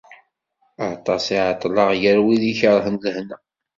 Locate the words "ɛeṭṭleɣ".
1.47-1.89